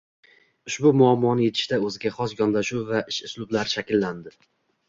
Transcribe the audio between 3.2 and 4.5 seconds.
uslublari shakllandi.